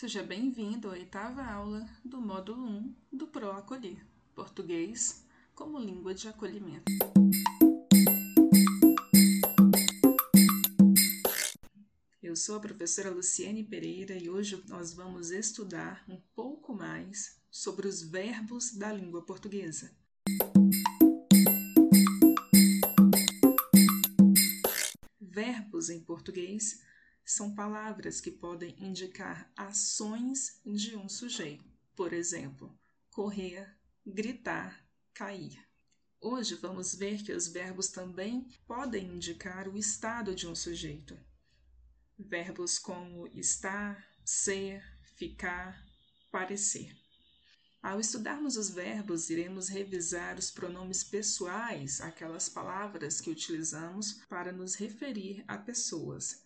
Seja 0.00 0.22
bem-vindo 0.22 0.88
à 0.88 0.92
oitava 0.92 1.44
aula 1.44 1.86
do 2.02 2.22
módulo 2.22 2.66
1 2.66 2.94
do 3.12 3.26
Pro 3.26 3.50
Acolher, 3.50 4.02
Português 4.34 5.26
como 5.54 5.78
língua 5.78 6.14
de 6.14 6.26
acolhimento. 6.26 6.90
Eu 12.22 12.34
sou 12.34 12.56
a 12.56 12.60
professora 12.60 13.10
Luciene 13.10 13.62
Pereira 13.62 14.14
e 14.14 14.30
hoje 14.30 14.64
nós 14.68 14.94
vamos 14.94 15.30
estudar 15.30 16.02
um 16.08 16.18
pouco 16.34 16.72
mais 16.72 17.38
sobre 17.50 17.86
os 17.86 18.02
verbos 18.02 18.72
da 18.72 18.90
língua 18.90 19.20
portuguesa. 19.20 19.94
Verbos 25.20 25.90
em 25.90 26.00
português 26.00 26.88
são 27.30 27.54
palavras 27.54 28.20
que 28.20 28.30
podem 28.30 28.74
indicar 28.80 29.50
ações 29.56 30.60
de 30.66 30.96
um 30.96 31.08
sujeito. 31.08 31.64
Por 31.94 32.12
exemplo, 32.12 32.76
correr, 33.10 33.72
gritar, 34.04 34.84
cair. 35.14 35.56
Hoje 36.20 36.56
vamos 36.56 36.92
ver 36.94 37.22
que 37.22 37.32
os 37.32 37.46
verbos 37.46 37.88
também 37.88 38.48
podem 38.66 39.14
indicar 39.14 39.68
o 39.68 39.78
estado 39.78 40.34
de 40.34 40.48
um 40.48 40.56
sujeito. 40.56 41.16
Verbos 42.18 42.78
como 42.80 43.28
estar, 43.28 44.04
ser, 44.24 44.82
ficar, 45.14 45.80
parecer. 46.32 46.96
Ao 47.80 48.00
estudarmos 48.00 48.56
os 48.56 48.70
verbos, 48.70 49.30
iremos 49.30 49.68
revisar 49.68 50.36
os 50.36 50.50
pronomes 50.50 51.04
pessoais, 51.04 52.00
aquelas 52.00 52.48
palavras 52.48 53.20
que 53.20 53.30
utilizamos 53.30 54.14
para 54.28 54.52
nos 54.52 54.74
referir 54.74 55.44
a 55.46 55.56
pessoas. 55.56 56.42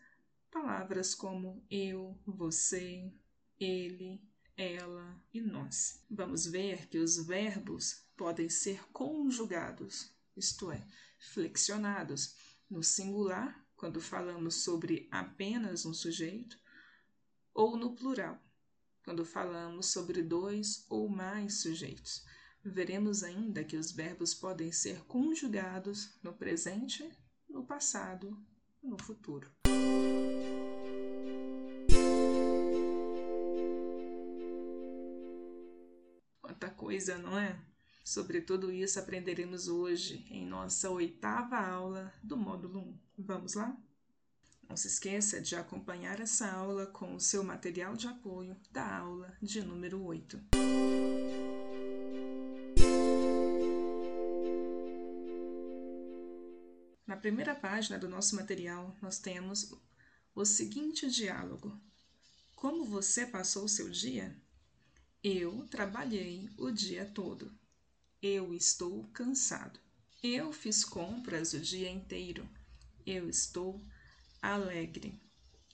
Palavras 0.55 1.17
como 1.17 1.67
eu, 1.69 2.17
você, 2.25 3.13
ele, 3.59 4.23
ela 4.57 5.21
e 5.33 5.41
nós. 5.41 6.01
Vamos 6.09 6.47
ver 6.47 6.87
que 6.89 6.97
os 6.97 7.17
verbos 7.17 8.07
podem 8.17 8.49
ser 8.49 8.89
conjugados, 8.93 10.15
isto 10.37 10.71
é, 10.71 10.81
flexionados, 11.19 12.37
no 12.71 12.85
singular, 12.85 13.67
quando 13.75 14.01
falamos 14.01 14.63
sobre 14.63 15.09
apenas 15.11 15.85
um 15.85 15.93
sujeito, 15.93 16.57
ou 17.53 17.77
no 17.77 17.93
plural, 17.93 18.41
quando 19.05 19.25
falamos 19.25 19.87
sobre 19.87 20.23
dois 20.23 20.87
ou 20.89 21.09
mais 21.09 21.63
sujeitos. 21.63 22.25
Veremos 22.63 23.25
ainda 23.25 23.65
que 23.65 23.77
os 23.77 23.91
verbos 23.91 24.33
podem 24.33 24.71
ser 24.71 25.05
conjugados 25.07 26.17
no 26.23 26.33
presente, 26.33 27.11
no 27.49 27.67
passado, 27.67 28.41
no 28.85 28.99
futuro. 29.03 29.51
Quanta 36.41 36.71
coisa, 36.71 37.19
não 37.19 37.39
é? 37.39 37.59
Sobre 38.05 38.43
tudo 38.43 38.71
isso 38.71 39.01
aprenderemos 39.01 39.67
hoje 39.67 40.27
em 40.31 40.47
nossa 40.47 40.91
oitava 40.91 41.57
aula 41.57 42.13
do 42.23 42.37
módulo 42.37 42.81
1. 42.81 42.99
Vamos 43.19 43.55
lá? 43.55 43.75
Não 44.69 44.77
se 44.77 44.89
esqueça 44.89 45.41
de 45.41 45.57
acompanhar 45.57 46.21
essa 46.21 46.51
aula 46.51 46.87
com 46.87 47.15
o 47.15 47.21
seu 47.21 47.43
material 47.43 47.97
de 47.97 48.07
apoio 48.07 48.57
da 48.71 48.99
aula 48.99 49.37
de 49.41 49.63
número 49.63 50.03
8. 50.03 50.39
Na 57.15 57.21
primeira 57.21 57.55
página 57.55 57.97
do 57.97 58.09
nosso 58.09 58.35
material, 58.35 58.93
nós 59.01 59.21
temos 59.21 59.73
o 60.35 60.45
seguinte 60.45 61.09
diálogo: 61.09 61.81
Como 62.57 62.85
você 62.85 63.25
passou 63.25 63.67
o 63.67 63.69
seu 63.69 63.89
dia? 63.89 64.37
Eu 65.23 65.65
trabalhei 65.69 66.51
o 66.59 66.73
dia 66.73 67.07
todo. 67.07 67.57
Eu 68.21 68.53
estou 68.53 69.07
cansado. 69.13 69.79
Eu 70.25 70.53
fiz 70.53 70.85
compras 70.85 71.53
o 71.53 71.61
dia 71.61 71.89
inteiro. 71.89 72.49
Eu 73.07 73.29
estou 73.29 73.81
alegre. 74.43 75.23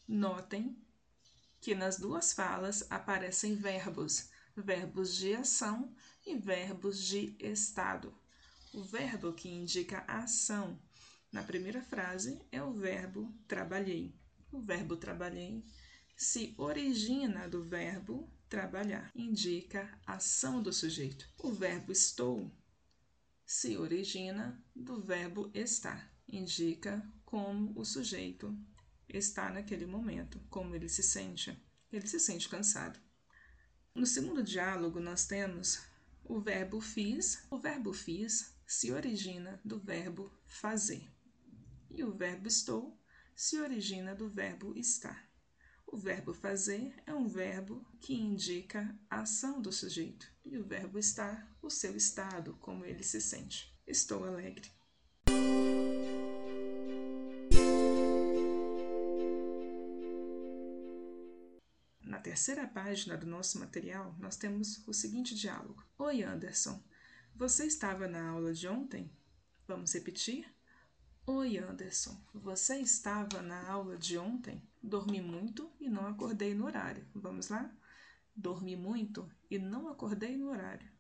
Notem 0.07 0.77
que 1.59 1.75
nas 1.75 1.97
duas 1.99 2.35
falas 2.35 2.85
aparecem 2.91 3.55
verbos, 3.55 4.29
verbos 4.55 5.17
de 5.17 5.33
ação 5.33 5.97
e 6.27 6.37
verbos 6.37 7.03
de 7.03 7.35
estado. 7.41 8.15
O 8.75 8.83
verbo 8.83 9.33
que 9.33 9.49
indica 9.49 10.05
ação 10.07 10.79
na 11.33 11.43
primeira 11.43 11.81
frase 11.83 12.41
é 12.51 12.63
o 12.63 12.73
verbo 12.73 13.33
trabalhei. 13.47 14.15
O 14.51 14.61
verbo 14.61 14.97
trabalhei 14.97 15.65
se 16.17 16.55
origina 16.59 17.49
do 17.49 17.65
verbo 17.65 18.31
trabalhar, 18.49 19.11
indica 19.15 19.89
a 20.05 20.15
ação 20.15 20.61
do 20.61 20.73
sujeito. 20.73 21.27
O 21.39 21.53
verbo 21.53 21.93
estou 21.93 22.51
se 23.47 23.77
origina 23.77 24.63
do 24.75 25.01
verbo 25.01 25.51
estar, 25.55 26.13
indica 26.29 27.01
como 27.25 27.73
o 27.79 27.85
sujeito 27.85 28.57
está 29.09 29.51
naquele 29.51 29.87
momento, 29.87 30.41
como 30.51 30.75
ele 30.75 30.89
se 30.89 31.03
sente. 31.03 31.57
Ele 31.93 32.07
se 32.07 32.21
sente 32.21 32.49
cansado. 32.49 32.99
No 33.95 34.05
segundo 34.05 34.43
diálogo, 34.43 35.01
nós 35.01 35.27
temos 35.27 35.81
o 36.25 36.41
verbo 36.41 36.81
fiz. 36.81 37.45
O 37.51 37.59
verbo 37.59 37.93
fiz 37.93 38.55
se 38.67 38.93
origina 38.93 39.61
do 39.65 39.81
verbo 39.81 40.33
fazer. 40.47 41.09
E 41.91 42.05
o 42.05 42.13
verbo 42.13 42.47
estou 42.47 42.97
se 43.35 43.59
origina 43.59 44.15
do 44.15 44.29
verbo 44.29 44.77
estar. 44.77 45.29
O 45.87 45.97
verbo 45.97 46.33
fazer 46.33 46.95
é 47.05 47.13
um 47.13 47.27
verbo 47.27 47.85
que 47.99 48.15
indica 48.15 48.97
a 49.11 49.23
ação 49.23 49.61
do 49.61 49.73
sujeito, 49.73 50.31
e 50.45 50.57
o 50.57 50.65
verbo 50.65 50.99
estar, 50.99 51.51
o 51.61 51.69
seu 51.69 51.97
estado, 51.97 52.57
como 52.61 52.85
ele 52.85 53.03
se 53.03 53.21
sente. 53.21 53.77
Estou 53.87 54.25
alegre. 54.25 54.71
Na 62.01 62.21
terceira 62.21 62.69
página 62.69 63.17
do 63.17 63.27
nosso 63.27 63.59
material, 63.59 64.15
nós 64.21 64.37
temos 64.37 64.87
o 64.87 64.93
seguinte 64.93 65.35
diálogo: 65.35 65.85
Oi, 65.99 66.23
Anderson, 66.23 66.81
você 67.35 67.65
estava 67.67 68.07
na 68.07 68.29
aula 68.29 68.53
de 68.53 68.69
ontem? 68.69 69.11
Vamos 69.67 69.93
repetir? 69.93 70.47
Oi, 71.33 71.59
Anderson, 71.59 72.21
você 72.35 72.81
estava 72.81 73.41
na 73.41 73.71
aula 73.71 73.97
de 73.97 74.19
ontem? 74.19 74.61
Dormi 74.83 75.23
muito 75.23 75.71
e 75.79 75.89
não 75.89 76.09
acordei 76.09 76.57
no 76.57 76.67
horário. 76.67 77.07
Vamos 77.15 77.49
lá? 77.49 77.73
Dormi 78.35 78.75
muito 78.75 79.31
e 79.49 79.57
não 79.57 79.89
acordei 79.89 80.37
no 80.37 80.51
horário. 80.51 80.91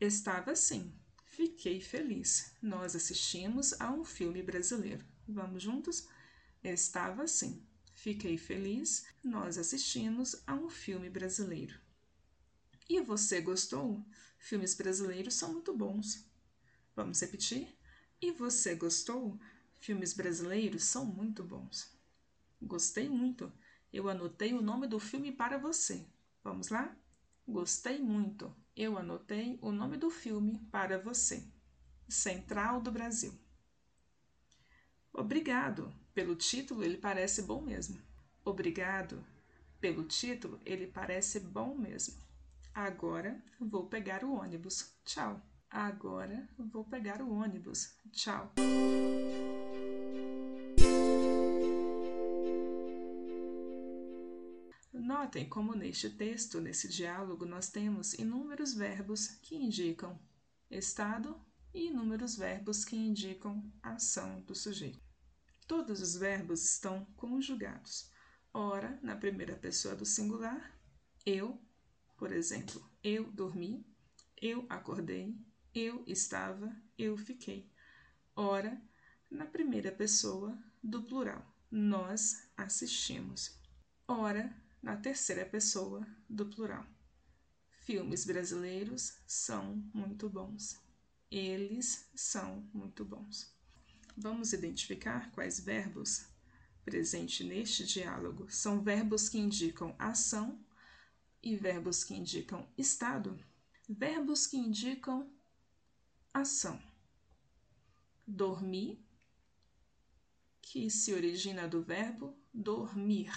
Estava 0.00 0.56
sim. 0.56 0.98
Fiquei 1.22 1.82
feliz. 1.82 2.50
Nós 2.62 2.96
assistimos 2.96 3.78
a 3.78 3.92
um 3.92 4.06
filme 4.06 4.42
brasileiro. 4.42 5.04
Vamos 5.28 5.62
juntos? 5.62 6.08
Estava 6.64 7.28
sim. 7.28 7.62
Fiquei 7.92 8.38
feliz. 8.38 9.04
Nós 9.22 9.58
assistimos 9.58 10.42
a 10.46 10.54
um 10.54 10.70
filme 10.70 11.10
brasileiro. 11.10 11.78
E 12.88 13.02
você 13.02 13.42
gostou? 13.42 14.02
Filmes 14.38 14.74
brasileiros 14.74 15.34
são 15.34 15.52
muito 15.52 15.76
bons. 15.76 16.26
Vamos 16.96 17.20
repetir? 17.20 17.76
E 18.20 18.32
você 18.32 18.74
gostou? 18.74 19.38
Filmes 19.78 20.12
brasileiros 20.12 20.84
são 20.84 21.04
muito 21.04 21.42
bons. 21.42 21.96
Gostei 22.60 23.08
muito. 23.08 23.52
Eu 23.92 24.08
anotei 24.08 24.52
o 24.52 24.60
nome 24.60 24.86
do 24.86 24.98
filme 24.98 25.32
para 25.32 25.58
você. 25.58 26.06
Vamos 26.42 26.68
lá? 26.68 26.94
Gostei 27.46 27.98
muito. 27.98 28.54
Eu 28.76 28.98
anotei 28.98 29.58
o 29.62 29.72
nome 29.72 29.96
do 29.96 30.10
filme 30.10 30.58
para 30.70 30.98
você. 30.98 31.42
Central 32.08 32.80
do 32.80 32.90
Brasil. 32.90 33.32
Obrigado. 35.12 35.92
Pelo 36.14 36.34
título, 36.36 36.82
ele 36.84 36.96
parece 36.96 37.42
bom 37.42 37.60
mesmo. 37.60 38.00
Obrigado. 38.44 39.24
Pelo 39.80 40.04
título, 40.04 40.60
ele 40.64 40.86
parece 40.86 41.40
bom 41.40 41.76
mesmo. 41.76 42.16
Agora 42.74 43.42
vou 43.58 43.86
pegar 43.86 44.24
o 44.24 44.32
ônibus. 44.32 44.92
Tchau. 45.04 45.40
Agora 45.70 46.48
vou 46.58 46.84
pegar 46.84 47.20
o 47.20 47.32
ônibus. 47.32 47.94
Tchau. 48.12 48.52
Notem 55.20 55.48
como 55.48 55.74
neste 55.74 56.08
texto, 56.08 56.60
nesse 56.60 56.86
diálogo, 56.88 57.44
nós 57.44 57.68
temos 57.68 58.14
inúmeros 58.14 58.72
verbos 58.72 59.26
que 59.42 59.56
indicam 59.56 60.16
estado 60.70 61.44
e 61.74 61.88
inúmeros 61.88 62.36
verbos 62.36 62.84
que 62.84 62.94
indicam 62.94 63.68
a 63.82 63.94
ação 63.94 64.40
do 64.42 64.54
sujeito. 64.54 65.02
Todos 65.66 66.00
os 66.00 66.14
verbos 66.14 66.64
estão 66.64 67.04
conjugados. 67.16 68.12
Ora, 68.54 68.96
na 69.02 69.16
primeira 69.16 69.56
pessoa 69.56 69.96
do 69.96 70.06
singular, 70.06 70.80
eu, 71.26 71.60
por 72.16 72.30
exemplo, 72.30 72.80
eu 73.02 73.28
dormi, 73.32 73.84
eu 74.40 74.66
acordei, 74.68 75.36
eu 75.74 76.04
estava, 76.06 76.72
eu 76.96 77.16
fiquei. 77.16 77.68
Ora, 78.36 78.80
na 79.28 79.46
primeira 79.46 79.90
pessoa 79.90 80.56
do 80.80 81.02
plural, 81.02 81.44
nós 81.68 82.48
assistimos. 82.56 83.60
Ora, 84.06 84.67
na 84.88 84.96
terceira 84.96 85.44
pessoa 85.44 86.02
do 86.26 86.46
plural. 86.46 86.82
Filmes 87.80 88.24
brasileiros 88.24 89.18
são 89.26 89.76
muito 89.92 90.30
bons. 90.30 90.80
Eles 91.30 92.08
são 92.14 92.66
muito 92.72 93.04
bons. 93.04 93.54
Vamos 94.16 94.54
identificar 94.54 95.30
quais 95.32 95.60
verbos 95.60 96.26
presentes 96.86 97.46
neste 97.46 97.84
diálogo 97.84 98.50
são 98.50 98.80
verbos 98.80 99.28
que 99.28 99.36
indicam 99.36 99.94
ação 99.98 100.58
e 101.42 101.54
verbos 101.54 102.02
que 102.02 102.14
indicam 102.14 102.66
estado. 102.78 103.38
Verbos 103.86 104.46
que 104.46 104.56
indicam 104.56 105.30
ação. 106.32 106.82
Dormir, 108.26 108.98
que 110.62 110.88
se 110.90 111.12
origina 111.12 111.68
do 111.68 111.82
verbo 111.82 112.34
dormir. 112.54 113.30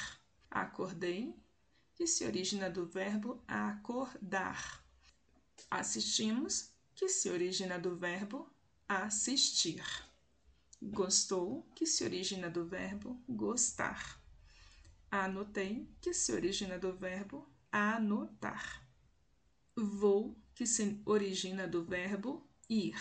Acordei, 0.50 1.41
que 2.02 2.08
se 2.08 2.26
origina 2.26 2.68
do 2.68 2.84
verbo 2.84 3.44
acordar. 3.48 4.84
Assistimos, 5.70 6.72
que 6.96 7.08
se 7.08 7.30
origina 7.30 7.78
do 7.78 7.96
verbo 7.96 8.52
assistir. 8.88 9.84
Gostou, 10.82 11.62
que 11.76 11.86
se 11.86 12.04
origina 12.04 12.50
do 12.50 12.66
verbo 12.66 13.24
gostar. 13.30 14.20
Anotei, 15.12 15.88
que 16.02 16.12
se 16.12 16.32
origina 16.32 16.80
do 16.80 16.92
verbo 16.92 17.48
anotar. 17.72 18.84
Vou, 19.76 20.36
que 20.56 20.66
se 20.66 21.00
origina 21.06 21.68
do 21.68 21.86
verbo 21.86 22.50
ir. 22.68 22.98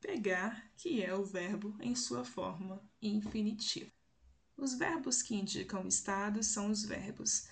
Pegar, 0.00 0.72
que 0.78 1.02
é 1.02 1.14
o 1.14 1.26
verbo 1.26 1.76
em 1.78 1.94
sua 1.94 2.24
forma 2.24 2.82
infinitiva. 3.02 3.92
Os 4.56 4.72
verbos 4.72 5.20
que 5.20 5.34
indicam 5.34 5.86
estado 5.86 6.42
são 6.42 6.70
os 6.70 6.82
verbos 6.86 7.46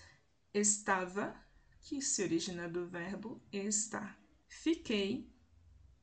estava, 0.58 1.34
que 1.82 2.00
se 2.02 2.22
origina 2.22 2.68
do 2.68 2.86
verbo 2.86 3.40
estar. 3.52 4.18
Fiquei, 4.48 5.30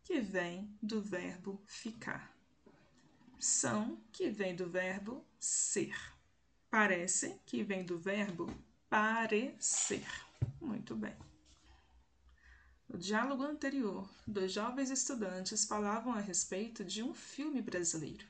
que 0.03 0.19
vem 0.21 0.77
do 0.81 1.01
verbo 1.01 1.61
ficar 1.65 2.33
são, 3.43 4.01
que 4.11 4.29
vem 4.29 4.55
do 4.55 4.69
verbo 4.69 5.25
ser. 5.37 5.93
Parece, 6.69 7.37
que 7.45 7.61
vem 7.61 7.83
do 7.83 7.99
verbo 7.99 8.49
parecer. 8.89 10.07
Muito 10.61 10.95
bem. 10.95 11.15
No 12.87 12.97
diálogo 12.97 13.43
anterior, 13.43 14.09
dois 14.25 14.53
jovens 14.53 14.89
estudantes 14.89 15.65
falavam 15.65 16.13
a 16.13 16.21
respeito 16.21 16.85
de 16.85 17.03
um 17.03 17.13
filme 17.13 17.61
brasileiro. 17.61 18.25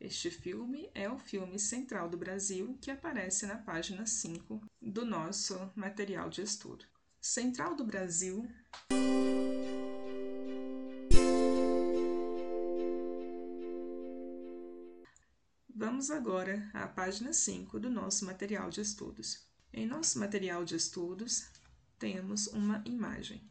Este 0.00 0.30
filme 0.30 0.90
é 0.94 1.10
o 1.10 1.18
filme 1.18 1.58
Central 1.58 2.08
do 2.08 2.16
Brasil, 2.16 2.78
que 2.80 2.90
aparece 2.90 3.44
na 3.44 3.58
página 3.58 4.06
5 4.06 4.58
do 4.80 5.04
nosso 5.04 5.70
material 5.76 6.30
de 6.30 6.40
estudo. 6.40 6.86
Central 7.20 7.76
do 7.76 7.84
Brasil 7.84 8.48
Vamos 15.68 16.10
agora 16.10 16.70
à 16.72 16.88
página 16.88 17.34
5 17.34 17.78
do 17.78 17.90
nosso 17.90 18.24
material 18.24 18.70
de 18.70 18.80
estudos. 18.80 19.46
Em 19.70 19.86
nosso 19.86 20.18
material 20.18 20.64
de 20.64 20.76
estudos, 20.76 21.50
temos 21.98 22.46
uma 22.46 22.82
imagem. 22.86 23.46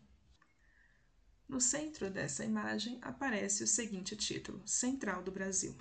No 1.47 1.61
centro 1.61 2.09
dessa 2.09 2.43
imagem 2.43 2.97
aparece 3.03 3.63
o 3.63 3.67
seguinte 3.67 4.15
título: 4.15 4.63
Central 4.65 5.21
do 5.21 5.31
Brasil. 5.31 5.77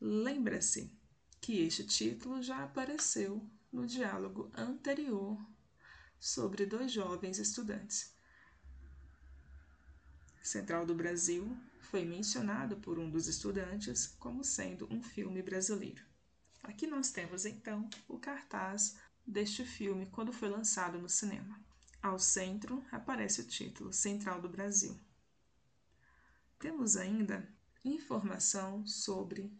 Lembra-se 0.00 0.90
que 1.40 1.60
este 1.62 1.84
título 1.84 2.42
já 2.42 2.64
apareceu 2.64 3.44
no 3.72 3.86
diálogo 3.86 4.50
anterior 4.54 5.38
sobre 6.18 6.66
dois 6.66 6.90
jovens 6.90 7.38
estudantes. 7.38 8.12
Central 10.42 10.86
do 10.86 10.94
Brasil 10.94 11.56
foi 11.80 12.04
mencionado 12.04 12.76
por 12.78 12.98
um 12.98 13.10
dos 13.10 13.26
estudantes 13.26 14.06
como 14.18 14.42
sendo 14.42 14.86
um 14.92 15.02
filme 15.02 15.42
brasileiro. 15.42 16.02
Aqui 16.62 16.86
nós 16.86 17.10
temos 17.10 17.44
então 17.44 17.88
o 18.08 18.18
cartaz 18.18 18.96
deste 19.26 19.64
filme 19.64 20.06
quando 20.06 20.32
foi 20.32 20.48
lançado 20.48 20.98
no 20.98 21.08
cinema. 21.08 21.67
Ao 22.00 22.16
centro 22.16 22.84
aparece 22.92 23.40
o 23.40 23.46
título 23.46 23.92
Central 23.92 24.40
do 24.40 24.48
Brasil. 24.48 24.98
Temos 26.56 26.96
ainda 26.96 27.52
informação 27.84 28.86
sobre 28.86 29.52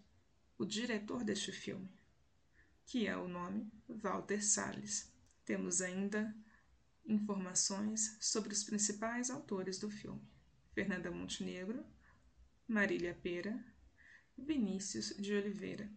o 0.56 0.64
diretor 0.64 1.24
deste 1.24 1.50
filme, 1.50 1.90
que 2.86 3.08
é 3.08 3.16
o 3.16 3.26
nome 3.26 3.68
Walter 3.88 4.44
Salles. 4.44 5.12
Temos 5.44 5.80
ainda 5.80 6.32
informações 7.04 8.16
sobre 8.20 8.52
os 8.52 8.62
principais 8.62 9.30
autores 9.30 9.78
do 9.78 9.90
filme. 9.90 10.22
Fernanda 10.72 11.10
Montenegro, 11.10 11.84
Marília 12.68 13.18
Pera, 13.20 13.64
Vinícius 14.36 15.08
de 15.16 15.34
Oliveira. 15.34 15.90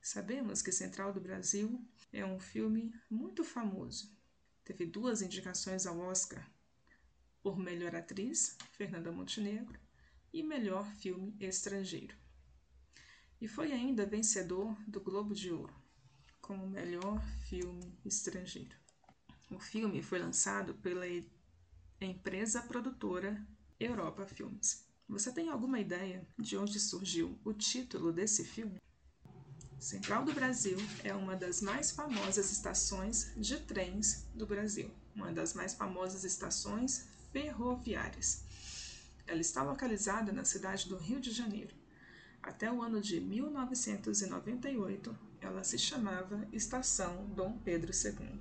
Sabemos 0.00 0.62
que 0.62 0.72
Central 0.72 1.12
do 1.12 1.20
Brasil 1.20 1.86
é 2.10 2.24
um 2.24 2.40
filme 2.40 2.98
muito 3.10 3.44
famoso. 3.44 4.21
Teve 4.64 4.86
duas 4.86 5.22
indicações 5.22 5.86
ao 5.86 5.98
Oscar 5.98 6.48
por 7.42 7.58
Melhor 7.58 7.94
Atriz, 7.96 8.56
Fernanda 8.72 9.10
Montenegro, 9.10 9.78
e 10.32 10.42
Melhor 10.42 10.86
Filme 10.94 11.36
Estrangeiro. 11.40 12.16
E 13.40 13.48
foi 13.48 13.72
ainda 13.72 14.06
vencedor 14.06 14.74
do 14.86 15.00
Globo 15.00 15.34
de 15.34 15.50
Ouro 15.50 15.74
como 16.40 16.66
Melhor 16.66 17.22
Filme 17.48 17.98
Estrangeiro. 18.04 18.76
O 19.50 19.58
filme 19.58 20.02
foi 20.02 20.18
lançado 20.18 20.74
pela 20.74 21.04
empresa 22.00 22.62
produtora 22.62 23.46
Europa 23.78 24.26
Filmes. 24.26 24.86
Você 25.08 25.32
tem 25.32 25.48
alguma 25.50 25.78
ideia 25.78 26.26
de 26.38 26.56
onde 26.56 26.80
surgiu 26.80 27.38
o 27.44 27.52
título 27.52 28.12
desse 28.12 28.44
filme? 28.44 28.80
Central 29.82 30.24
do 30.24 30.32
Brasil 30.32 30.78
é 31.02 31.12
uma 31.12 31.34
das 31.34 31.60
mais 31.60 31.90
famosas 31.90 32.52
estações 32.52 33.32
de 33.36 33.58
trens 33.58 34.24
do 34.32 34.46
Brasil, 34.46 34.88
uma 35.12 35.32
das 35.32 35.54
mais 35.54 35.74
famosas 35.74 36.22
estações 36.22 37.08
ferroviárias. 37.32 38.44
Ela 39.26 39.40
está 39.40 39.60
localizada 39.64 40.30
na 40.30 40.44
cidade 40.44 40.88
do 40.88 40.96
Rio 40.96 41.20
de 41.20 41.32
Janeiro. 41.32 41.74
Até 42.40 42.70
o 42.70 42.80
ano 42.80 43.00
de 43.00 43.20
1998, 43.20 45.18
ela 45.40 45.64
se 45.64 45.76
chamava 45.76 46.46
Estação 46.52 47.26
Dom 47.34 47.58
Pedro 47.58 47.90
II. 47.92 48.40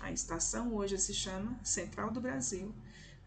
A 0.00 0.10
estação 0.10 0.74
hoje 0.74 0.98
se 0.98 1.14
chama 1.14 1.56
Central 1.62 2.10
do 2.10 2.20
Brasil 2.20 2.74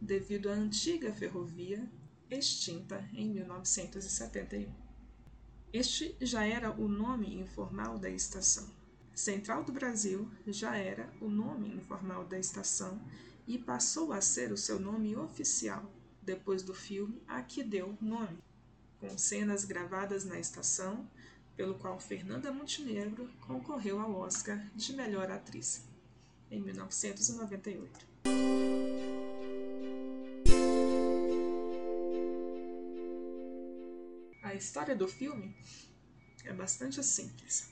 devido 0.02 0.50
à 0.50 0.52
antiga 0.52 1.14
ferrovia 1.14 1.90
extinta 2.30 3.08
em 3.14 3.30
1971. 3.30 4.85
Este 5.78 6.16
já 6.22 6.46
era 6.46 6.72
o 6.72 6.88
nome 6.88 7.36
informal 7.36 8.00
da 8.00 8.10
estação. 8.10 8.66
Central 9.14 9.62
do 9.62 9.74
Brasil 9.74 10.32
já 10.48 10.78
era 10.78 11.14
o 11.20 11.28
nome 11.28 11.68
informal 11.68 12.24
da 12.24 12.40
estação 12.40 12.98
e 13.46 13.58
passou 13.58 14.14
a 14.14 14.22
ser 14.22 14.54
o 14.54 14.58
seu 14.58 14.80
nome 14.80 15.18
oficial 15.18 15.84
depois 16.22 16.64
do 16.64 16.74
filme 16.74 17.22
a 17.28 17.42
que 17.42 17.62
deu 17.62 17.98
nome, 18.00 18.38
com 19.02 19.18
cenas 19.18 19.66
gravadas 19.66 20.24
na 20.24 20.40
estação, 20.40 21.06
pelo 21.58 21.76
qual 21.76 22.00
Fernanda 22.00 22.54
Montenegro 22.54 23.30
concorreu 23.42 24.00
ao 24.00 24.16
Oscar 24.16 24.58
de 24.74 24.94
Melhor 24.94 25.30
Atriz 25.30 25.84
em 26.50 26.62
1998. 26.62 29.25
A 34.56 34.58
história 34.58 34.96
do 34.96 35.06
filme 35.06 35.54
é 36.46 36.54
bastante 36.54 37.04
simples. 37.04 37.68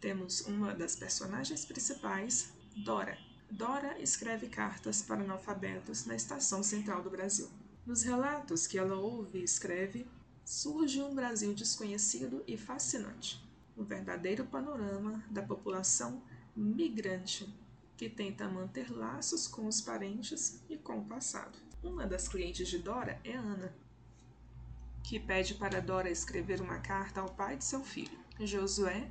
Temos 0.00 0.40
uma 0.46 0.74
das 0.74 0.96
personagens 0.96 1.66
principais, 1.66 2.54
Dora. 2.74 3.18
Dora 3.50 4.00
escreve 4.00 4.48
cartas 4.48 5.02
para 5.02 5.20
analfabetos 5.20 6.06
na 6.06 6.16
estação 6.16 6.62
central 6.62 7.02
do 7.02 7.10
Brasil. 7.10 7.50
Nos 7.84 8.02
relatos 8.02 8.66
que 8.66 8.78
ela 8.78 8.96
ouve 8.96 9.40
e 9.40 9.44
escreve, 9.44 10.06
surge 10.42 11.02
um 11.02 11.14
Brasil 11.14 11.52
desconhecido 11.52 12.42
e 12.46 12.56
fascinante, 12.56 13.38
um 13.76 13.84
verdadeiro 13.84 14.46
panorama 14.46 15.22
da 15.30 15.42
população 15.42 16.22
migrante 16.56 17.46
que 17.94 18.08
tenta 18.08 18.48
manter 18.48 18.90
laços 18.90 19.46
com 19.46 19.66
os 19.66 19.82
parentes 19.82 20.62
e 20.70 20.78
com 20.78 21.00
o 21.00 21.04
passado. 21.04 21.58
Uma 21.82 22.06
das 22.06 22.26
clientes 22.26 22.68
de 22.68 22.78
Dora 22.78 23.20
é 23.22 23.34
Ana, 23.34 23.74
que 25.02 25.18
pede 25.18 25.54
para 25.54 25.80
Dora 25.80 26.10
escrever 26.10 26.60
uma 26.60 26.78
carta 26.78 27.20
ao 27.20 27.28
pai 27.28 27.56
de 27.56 27.64
seu 27.64 27.82
filho. 27.82 28.18
Josué, 28.40 29.10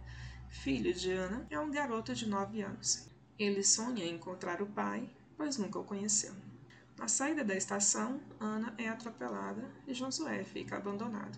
filho 0.50 0.94
de 0.94 1.12
Ana, 1.12 1.46
é 1.50 1.60
um 1.60 1.72
garoto 1.72 2.14
de 2.14 2.28
nove 2.28 2.62
anos. 2.62 3.08
Ele 3.38 3.64
sonha 3.64 4.04
em 4.04 4.16
encontrar 4.16 4.62
o 4.62 4.68
pai, 4.68 5.10
pois 5.36 5.58
nunca 5.58 5.80
o 5.80 5.84
conheceu. 5.84 6.34
Na 6.98 7.08
saída 7.08 7.44
da 7.44 7.56
estação, 7.56 8.20
Ana 8.40 8.74
é 8.78 8.88
atropelada 8.90 9.70
e 9.86 9.94
Josué 9.94 10.44
fica 10.44 10.78
abandonado. 10.78 11.38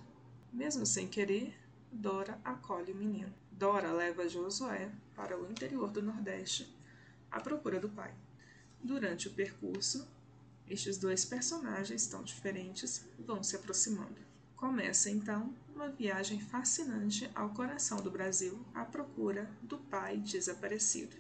Mesmo 0.54 0.86
sem 0.86 1.08
querer, 1.08 1.54
Dora 1.92 2.40
acolhe 2.44 2.92
o 2.92 2.96
menino. 2.96 3.34
Dora 3.52 3.92
leva 3.92 4.30
Josué 4.30 4.90
para 5.16 5.38
o 5.38 5.50
interior 5.52 5.92
do 5.92 6.02
Nordeste 6.02 6.74
à 7.30 7.42
procura 7.42 7.80
do 7.80 7.90
pai. 7.90 8.14
Durante 8.82 9.28
o 9.28 9.34
percurso, 9.34 10.08
estes 10.68 10.98
dois 10.98 11.26
personagens 11.26 12.08
tão 12.08 12.24
diferentes 12.24 13.06
vão 13.20 13.44
se 13.44 13.56
aproximando. 13.56 14.29
Começa 14.60 15.10
então 15.10 15.56
uma 15.74 15.88
viagem 15.88 16.42
fascinante 16.42 17.32
ao 17.34 17.52
coração 17.52 18.02
do 18.02 18.12
Brasil 18.12 18.60
à 18.76 18.84
procura 18.84 19.50
do 19.62 19.78
pai 19.78 20.18
desaparecido. 20.18 21.16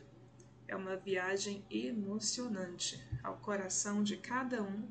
É 0.67 0.75
uma 0.75 0.97
viagem 0.97 1.63
emocionante 1.71 3.01
ao 3.23 3.37
coração 3.37 4.03
de 4.03 4.17
cada 4.17 4.61
um 4.61 4.85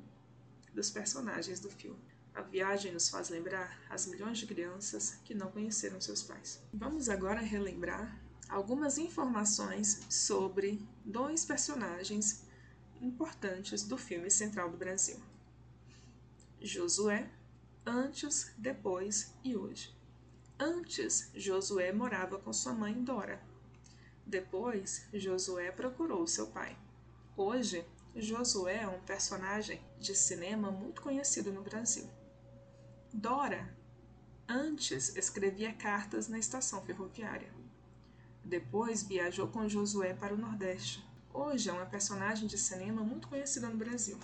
dos 0.73 0.91
personagens 0.91 1.61
do 1.61 1.69
filme. 1.69 2.01
A 2.35 2.41
viagem 2.41 2.91
nos 2.91 3.11
faz 3.11 3.29
lembrar 3.29 3.79
as 3.91 4.07
milhões 4.07 4.39
de 4.39 4.47
crianças 4.47 5.21
que 5.27 5.35
não 5.35 5.51
conheceram 5.51 6.01
seus 6.01 6.23
pais. 6.23 6.59
Vamos 6.73 7.11
agora 7.11 7.41
relembrar 7.41 8.19
algumas 8.49 8.97
informações 8.97 10.07
sobre 10.09 10.81
dois 11.05 11.45
personagens 11.45 12.47
importantes 12.99 13.83
do 13.83 13.99
filme 13.99 14.31
Central 14.31 14.71
do 14.71 14.79
Brasil: 14.79 15.21
Josué, 16.63 17.31
antes, 17.89 18.53
depois 18.57 19.35
e 19.43 19.57
hoje. 19.57 19.97
Antes, 20.59 21.31
Josué 21.35 21.93
morava 21.93 22.39
com 22.39 22.53
sua 22.53 22.73
mãe 22.73 22.93
Dora, 23.03 23.41
depois, 24.29 25.09
Josué 25.15 25.73
procurou 25.73 26.27
seu 26.27 26.49
pai. 26.49 26.77
Hoje, 27.35 27.83
Josué 28.15 28.83
é 28.83 28.87
um 28.87 29.01
personagem 29.01 29.81
de 29.99 30.15
cinema 30.15 30.71
muito 30.71 31.01
conhecido 31.01 31.51
no 31.51 31.63
Brasil. 31.63 32.07
Dora, 33.11 33.75
antes, 34.47 35.17
escrevia 35.17 35.73
cartas 35.73 36.29
na 36.29 36.39
estação 36.39 36.83
ferroviária. 36.83 37.51
Depois, 38.45 39.03
viajou 39.03 39.49
com 39.49 39.67
Josué 39.67 40.13
para 40.13 40.35
o 40.35 40.39
Nordeste. 40.39 41.03
Hoje 41.33 41.71
é 41.71 41.73
uma 41.73 41.87
personagem 41.87 42.47
de 42.47 42.59
cinema 42.59 43.03
muito 43.03 43.29
conhecida 43.29 43.67
no 43.67 43.79
Brasil. 43.79 44.19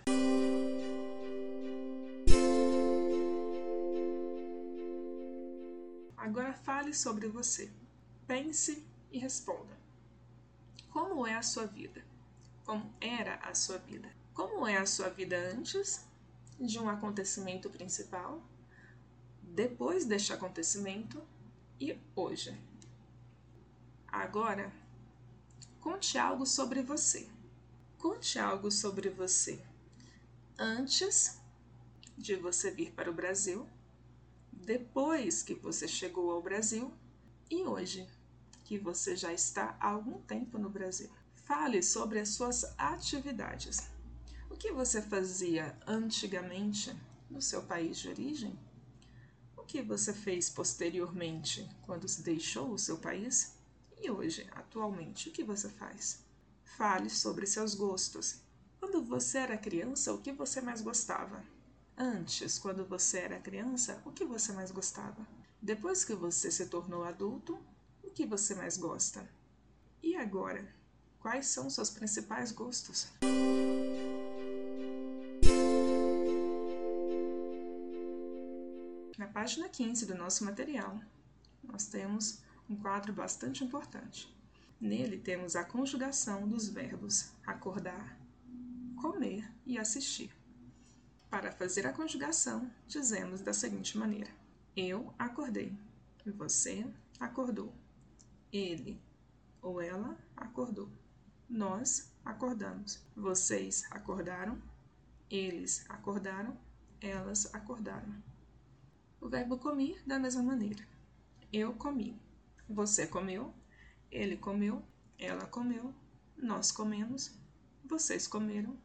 Agora 6.25 6.55
fale 6.55 6.95
sobre 6.95 7.29
você. 7.29 7.71
Pense 8.27 8.83
e 9.13 9.19
responda. 9.19 9.77
Como 10.89 11.27
é 11.27 11.35
a 11.35 11.43
sua 11.43 11.67
vida? 11.67 12.03
Como 12.65 12.95
era 12.99 13.35
a 13.43 13.55
sua 13.55 13.77
vida? 13.77 14.11
Como 14.33 14.67
é 14.67 14.79
a 14.79 14.87
sua 14.87 15.11
vida 15.11 15.37
antes 15.37 16.09
de 16.59 16.79
um 16.79 16.89
acontecimento 16.89 17.69
principal, 17.69 18.43
depois 19.43 20.07
deste 20.07 20.33
acontecimento 20.33 21.23
e 21.79 21.95
hoje? 22.17 22.59
Agora, 24.09 24.73
conte 25.79 26.17
algo 26.17 26.47
sobre 26.47 26.81
você. 26.81 27.29
Conte 27.99 28.39
algo 28.39 28.71
sobre 28.71 29.11
você 29.11 29.63
antes 30.59 31.39
de 32.17 32.35
você 32.35 32.71
vir 32.71 32.93
para 32.93 33.11
o 33.11 33.15
Brasil, 33.15 33.69
depois 34.65 35.43
que 35.43 35.55
você 35.55 35.87
chegou 35.87 36.31
ao 36.31 36.43
Brasil 36.43 36.93
e 37.51 37.63
hoje 37.63 38.09
que 38.65 38.79
você 38.79 39.15
já 39.15 39.33
está 39.33 39.77
há 39.79 39.91
algum 39.91 40.21
tempo 40.23 40.59
no 40.59 40.71
Brasil. 40.71 41.11
Fale 41.45 41.83
sobre 41.83 42.19
as 42.19 42.31
suas 42.31 42.65
atividades. 42.79 43.91
O 44.49 44.57
que 44.57 44.73
você 44.73 45.03
fazia 45.03 45.79
antigamente 45.87 46.97
no 47.31 47.43
seu 47.43 47.63
país 47.63 47.99
de 47.99 48.09
origem? 48.09 48.59
O 49.57 49.63
que 49.63 49.83
você 49.83 50.13
fez 50.13 50.49
posteriormente 50.49 51.69
quando 51.83 52.09
se 52.09 52.23
deixou 52.23 52.71
o 52.71 52.79
seu 52.79 52.97
país? 52.97 53.55
E 54.01 54.11
hoje, 54.11 54.47
atualmente, 54.53 55.29
o 55.29 55.33
que 55.33 55.45
você 55.45 55.69
faz? 55.69 56.25
Fale 56.65 57.11
sobre 57.11 57.47
seus 57.47 57.75
gostos. 57.75 58.41
Quando 58.81 59.03
você 59.03 59.39
era 59.39 59.59
criança, 59.59 60.13
o 60.13 60.21
que 60.21 60.33
você 60.33 60.61
mais 60.61 60.81
gostava? 60.81 61.45
Antes, 61.97 62.59
quando 62.59 62.85
você 62.85 63.19
era 63.19 63.41
criança, 63.41 64.03
o 64.05 64.11
que 64.11 64.25
você 64.25 64.53
mais 64.53 64.71
gostava? 64.71 65.27
Depois 65.63 66.05
que 66.05 66.15
você 66.15 66.51
se 66.51 66.67
tornou 66.67 67.05
adulto, 67.05 67.59
que 68.15 68.25
você 68.25 68.55
mais 68.55 68.77
gosta? 68.77 69.29
E 70.01 70.15
agora, 70.15 70.65
quais 71.19 71.49
são 71.49 71.69
seus 71.69 71.91
principais 71.91 72.53
gostos? 72.53 73.09
Na 79.19 79.27
página 79.27 79.69
15 79.69 80.07
do 80.07 80.15
nosso 80.15 80.45
material, 80.45 81.01
nós 81.65 81.87
temos 81.87 82.41
um 82.71 82.77
quadro 82.77 83.13
bastante 83.13 83.65
importante. 83.65 84.33
Nele 84.81 85.19
temos 85.19 85.57
a 85.57 85.65
conjugação 85.65 86.47
dos 86.47 86.69
verbos 86.69 87.33
acordar, 87.45 88.17
comer 89.01 89.51
e 89.67 89.77
assistir. 89.77 90.31
Para 91.35 91.51
fazer 91.51 91.85
a 91.85 91.93
conjugação, 91.93 92.71
dizemos 92.87 93.41
da 93.41 93.53
seguinte 93.53 93.99
maneira: 93.99 94.31
Eu 94.77 95.13
acordei, 95.19 95.77
você 96.25 96.87
acordou. 97.19 97.75
Ele 98.53 99.03
ou 99.61 99.81
ela 99.83 100.17
acordou. 100.37 100.89
Nós 101.51 102.15
acordamos. 102.25 103.05
Vocês 103.17 103.83
acordaram. 103.91 104.63
Eles 105.29 105.85
acordaram. 105.89 106.57
Elas 107.01 107.53
acordaram. 107.53 108.15
O 109.21 109.29
verbo 109.29 109.59
comer 109.59 110.01
da 110.07 110.21
mesma 110.21 110.43
maneira. 110.45 110.87
Eu 111.53 111.73
comi. 111.75 112.17
Você 112.69 113.09
comeu. 113.09 113.53
Ele 114.09 114.37
comeu. 114.37 114.85
Ela 115.19 115.47
comeu. 115.47 115.93
Nós 116.37 116.71
comemos. 116.71 117.37
Vocês 117.85 118.25
comeram. 118.25 118.79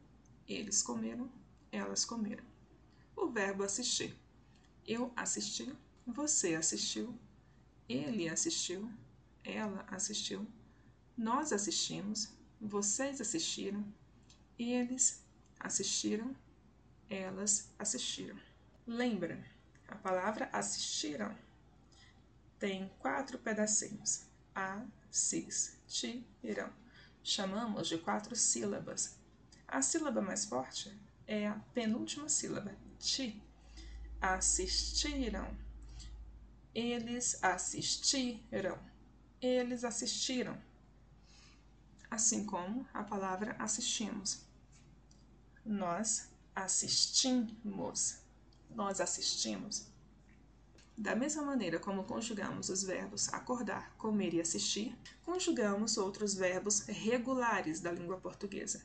Eles 0.48 0.82
comeram. 0.82 1.30
Elas 1.72 2.06
comeram. 2.06 2.44
O 3.16 3.28
verbo 3.28 3.64
assistir. 3.64 4.16
Eu 4.86 5.12
assisti. 5.16 5.74
Você 6.06 6.56
assistiu. 6.56 7.18
Ele 7.88 8.30
assistiu 8.30 8.90
ela 9.44 9.86
assistiu, 9.90 10.48
nós 11.18 11.52
assistimos, 11.52 12.30
vocês 12.60 13.22
assistiram, 13.22 13.86
eles 14.58 15.24
assistiram, 15.60 16.36
elas 17.10 17.70
assistiram. 17.78 18.40
Lembra, 18.86 19.44
a 19.88 19.96
palavra 19.96 20.50
assistiram 20.52 21.36
tem 22.58 22.92
quatro 23.00 23.38
pedacinhos. 23.40 24.26
Assistiram. 24.54 26.74
Chamamos 27.24 27.88
de 27.88 27.98
quatro 27.98 28.36
sílabas. 28.36 29.18
A 29.68 29.82
sílaba 29.82 30.22
mais 30.22 30.46
forte 30.46 30.94
é 31.30 31.48
a 31.48 31.54
penúltima 31.74 32.28
sílaba, 32.28 32.76
ti. 33.00 33.42
Assistiram. 34.22 35.48
Eles 36.76 37.42
assistiram 37.44 38.78
eles 39.42 39.86
assistiram, 39.86 40.58
assim 42.12 42.46
como 42.46 42.86
a 42.94 43.04
palavra 43.04 43.56
assistimos. 43.58 44.42
Nós 45.66 46.30
assistimos. 46.54 48.18
Nós 48.70 49.00
assistimos. 49.00 49.88
Da 50.98 51.16
mesma 51.16 51.42
maneira 51.44 51.80
como 51.80 52.04
conjugamos 52.04 52.68
os 52.68 52.84
verbos 52.84 53.34
acordar, 53.34 53.96
comer 53.98 54.34
e 54.34 54.42
assistir, 54.42 54.94
conjugamos 55.24 55.98
outros 55.98 56.34
verbos 56.34 56.82
regulares 56.82 57.80
da 57.80 57.94
língua 57.94 58.18
portuguesa. 58.18 58.84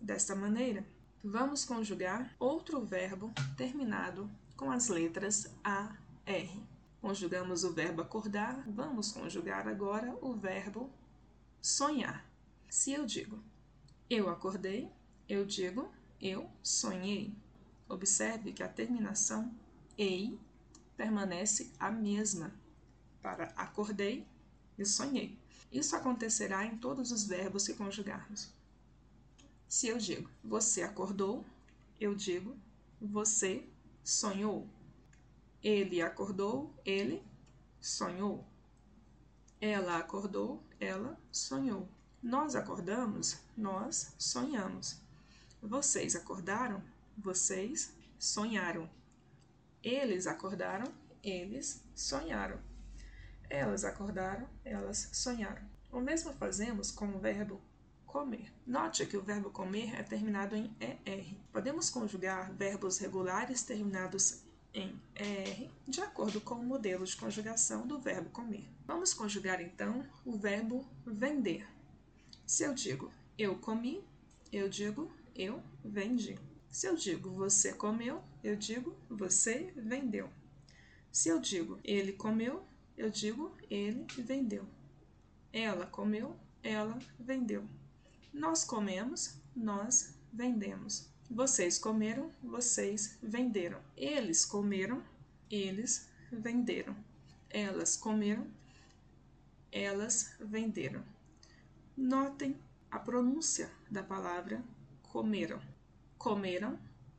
Desta 0.00 0.34
maneira, 0.34 0.84
vamos 1.22 1.64
conjugar 1.64 2.34
outro 2.38 2.84
verbo 2.84 3.32
terminado 3.56 4.30
com 4.56 4.70
as 4.70 4.88
letras 4.88 5.52
A, 5.62 5.96
R. 6.24 6.62
Conjugamos 7.00 7.64
o 7.64 7.72
verbo 7.72 8.02
acordar, 8.02 8.64
vamos 8.68 9.12
conjugar 9.12 9.68
agora 9.68 10.16
o 10.20 10.34
verbo 10.34 10.90
sonhar. 11.60 12.24
Se 12.68 12.92
eu 12.92 13.06
digo 13.06 13.42
eu 14.10 14.30
acordei, 14.30 14.90
eu 15.28 15.44
digo 15.44 15.90
eu 16.20 16.50
sonhei. 16.62 17.34
Observe 17.88 18.52
que 18.52 18.62
a 18.62 18.68
terminação 18.68 19.54
ei 19.96 20.38
permanece 20.96 21.70
a 21.78 21.90
mesma 21.90 22.52
para 23.22 23.44
acordei 23.56 24.26
e 24.78 24.84
sonhei. 24.84 25.38
Isso 25.70 25.94
acontecerá 25.94 26.64
em 26.64 26.78
todos 26.78 27.12
os 27.12 27.24
verbos 27.24 27.66
que 27.66 27.74
conjugarmos. 27.74 28.50
Se 29.68 29.86
eu 29.88 29.98
digo 29.98 30.30
você 30.42 30.82
acordou, 30.82 31.44
eu 32.00 32.14
digo 32.14 32.56
você 32.98 33.68
sonhou. 34.02 34.66
Ele 35.62 36.00
acordou, 36.00 36.74
ele 36.86 37.22
sonhou. 37.78 38.46
Ela 39.60 39.98
acordou, 39.98 40.64
ela 40.80 41.20
sonhou. 41.30 41.86
Nós 42.22 42.56
acordamos, 42.56 43.38
nós 43.56 44.14
sonhamos. 44.18 45.00
Vocês 45.60 46.16
acordaram? 46.16 46.82
Vocês 47.16 47.92
sonharam. 48.18 48.88
Eles 49.82 50.26
acordaram? 50.26 50.86
Eles 51.22 51.82
sonharam. 51.94 52.58
Elas 53.50 53.84
acordaram? 53.84 54.48
Elas 54.64 55.10
sonharam. 55.12 55.62
O 55.92 56.00
mesmo 56.00 56.32
fazemos 56.32 56.90
com 56.90 57.08
o 57.08 57.18
verbo 57.18 57.60
comer. 58.08 58.50
Note 58.66 59.06
que 59.06 59.16
o 59.16 59.22
verbo 59.22 59.50
comer 59.50 59.94
é 59.94 60.02
terminado 60.02 60.56
em 60.56 60.74
ER. 60.80 61.36
Podemos 61.52 61.90
conjugar 61.90 62.50
verbos 62.52 62.98
regulares 62.98 63.62
terminados 63.62 64.42
em 64.74 64.98
ER 65.14 65.70
de 65.86 66.00
acordo 66.00 66.40
com 66.40 66.54
o 66.54 66.64
modelo 66.64 67.04
de 67.04 67.14
conjugação 67.16 67.86
do 67.86 67.98
verbo 67.98 68.30
comer. 68.30 68.66
Vamos 68.86 69.12
conjugar 69.12 69.60
então 69.60 70.04
o 70.24 70.36
verbo 70.36 70.88
vender. 71.06 71.68
Se 72.46 72.64
eu 72.64 72.74
digo 72.74 73.12
eu 73.38 73.56
comi, 73.56 74.02
eu 74.50 74.68
digo 74.68 75.12
eu 75.36 75.62
vendi. 75.84 76.36
Se 76.70 76.86
eu 76.86 76.96
digo 76.96 77.30
você 77.30 77.74
comeu, 77.74 78.22
eu 78.42 78.56
digo 78.56 78.96
você 79.08 79.70
vendeu. 79.76 80.30
Se 81.12 81.28
eu 81.28 81.38
digo 81.38 81.78
ele 81.84 82.12
comeu, 82.12 82.64
eu 82.96 83.10
digo 83.10 83.54
ele 83.70 84.06
vendeu. 84.16 84.66
Ela 85.52 85.86
comeu, 85.86 86.36
ela 86.62 86.98
vendeu. 87.18 87.68
Nós 88.32 88.64
comemos, 88.64 89.40
nós 89.54 90.14
vendemos. 90.32 91.08
Vocês 91.30 91.78
comeram, 91.78 92.32
vocês 92.42 93.18
venderam. 93.22 93.80
Eles 93.96 94.44
comeram, 94.44 95.02
eles 95.50 96.08
venderam. 96.32 96.96
Elas 97.50 97.96
comeram, 97.96 98.46
elas 99.72 100.34
venderam. 100.40 101.04
Notem 101.96 102.58
a 102.90 102.98
pronúncia 102.98 103.70
da 103.90 104.02
palavra 104.02 104.62
comeram. 105.02 105.60
Comeram 106.16 106.78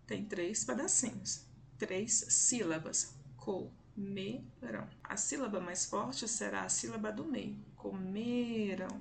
tem 0.09 0.25
três 0.25 0.65
pedacinhos, 0.65 1.45
três 1.77 2.25
sílabas. 2.29 3.13
Comeram. 3.37 4.89
A 5.03 5.15
sílaba 5.15 5.59
mais 5.59 5.85
forte 5.85 6.27
será 6.27 6.63
a 6.63 6.69
sílaba 6.69 7.11
do 7.11 7.23
meio. 7.23 7.55
Comeram. 7.75 8.99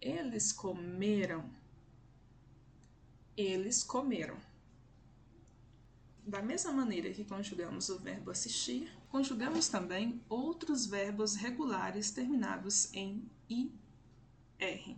Eles 0.00 0.52
comeram. 0.52 1.48
Eles 3.36 3.82
comeram. 3.82 4.36
Da 6.26 6.42
mesma 6.42 6.72
maneira 6.72 7.10
que 7.10 7.24
conjugamos 7.24 7.88
o 7.88 7.98
verbo 7.98 8.30
assistir, 8.30 8.92
conjugamos 9.08 9.68
também 9.68 10.22
outros 10.28 10.84
verbos 10.84 11.36
regulares 11.36 12.10
terminados 12.10 12.92
em 12.92 13.28
IR. 13.48 14.96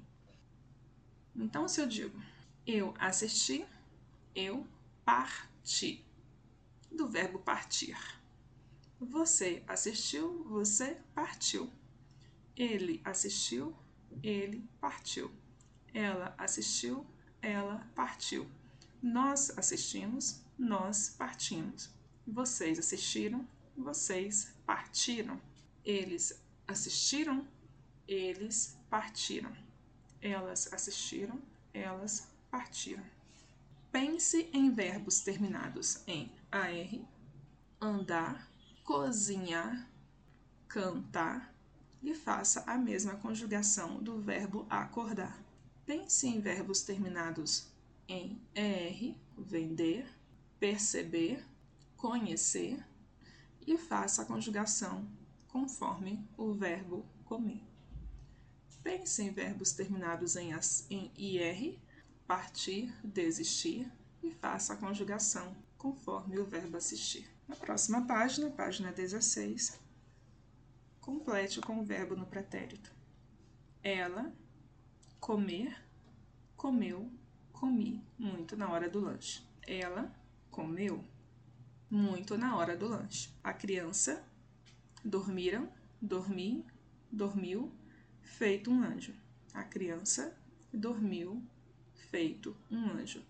Então, 1.36 1.68
se 1.68 1.80
eu 1.80 1.86
digo 1.86 2.20
eu 2.66 2.94
assisti, 2.98 3.66
eu 4.34 4.66
parti. 5.04 6.04
Do 6.90 7.08
verbo 7.08 7.38
partir. 7.38 7.96
Você 9.00 9.62
assistiu, 9.66 10.44
você 10.44 11.00
partiu. 11.14 11.70
Ele 12.56 13.00
assistiu, 13.04 13.74
ele 14.22 14.68
partiu. 14.80 15.30
Ela 15.92 16.34
assistiu, 16.38 17.06
ela 17.42 17.86
partiu. 17.94 18.48
Nós 19.02 19.56
assistimos, 19.58 20.42
nós 20.58 21.14
partimos. 21.16 21.90
Vocês 22.26 22.78
assistiram, 22.78 23.46
vocês 23.76 24.52
partiram. 24.66 25.40
Eles 25.84 26.40
assistiram, 26.66 27.46
eles 28.06 28.78
partiram. 28.88 29.52
Elas 30.20 30.72
assistiram, 30.72 31.40
elas 31.72 32.28
partiram. 32.50 33.04
Pense 33.90 34.48
em 34.52 34.70
verbos 34.70 35.20
terminados 35.20 36.02
em 36.06 36.30
AR, 36.52 37.00
andar, 37.80 38.48
cozinhar, 38.84 39.88
cantar, 40.68 41.52
e 42.02 42.14
faça 42.14 42.62
a 42.66 42.76
mesma 42.76 43.16
conjugação 43.16 44.02
do 44.02 44.20
verbo 44.20 44.66
acordar. 44.70 45.42
Pense 45.84 46.26
em 46.26 46.40
verbos 46.40 46.82
terminados 46.82 47.68
em 48.08 48.40
ER, 48.54 49.14
vender, 49.36 50.06
perceber, 50.58 51.44
conhecer 51.96 52.84
e 53.66 53.76
faça 53.76 54.22
a 54.22 54.24
conjugação 54.24 55.08
conforme 55.48 56.26
o 56.36 56.52
verbo 56.52 57.04
comer. 57.24 57.62
Pense 58.82 59.22
em 59.22 59.30
verbos 59.30 59.72
terminados 59.72 60.36
em, 60.36 60.52
em 60.88 61.12
IR, 61.16 61.78
partir, 62.26 62.94
desistir 63.04 63.90
e 64.22 64.30
faça 64.30 64.72
a 64.72 64.76
conjugação 64.76 65.54
conforme 65.76 66.38
o 66.38 66.44
verbo 66.44 66.76
assistir. 66.76 67.28
Na 67.48 67.56
próxima 67.56 68.06
página, 68.06 68.50
página 68.50 68.92
16, 68.92 69.79
complete 71.00 71.60
com 71.60 71.80
o 71.80 71.84
verbo 71.84 72.14
no 72.14 72.26
pretérito. 72.26 72.92
Ela, 73.82 74.32
comer, 75.18 75.82
comeu, 76.56 77.10
comi, 77.52 78.04
muito 78.18 78.56
na 78.56 78.70
hora 78.70 78.88
do 78.88 79.00
lanche. 79.00 79.42
Ela 79.66 80.14
comeu 80.50 81.04
muito 81.90 82.36
na 82.36 82.56
hora 82.56 82.76
do 82.76 82.88
lanche. 82.88 83.30
A 83.42 83.52
criança, 83.52 84.24
dormiram, 85.04 85.72
dormi, 86.00 86.64
dormiu, 87.10 87.72
feito 88.22 88.70
um 88.70 88.82
anjo. 88.82 89.14
A 89.52 89.64
criança 89.64 90.36
dormiu, 90.72 91.42
feito 92.10 92.56
um 92.70 92.90
anjo. 92.90 93.24